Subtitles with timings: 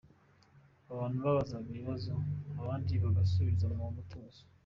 [0.93, 2.13] Abantu babazaga ibibazo
[2.61, 4.41] abandi bagasubiza mu mutuzo.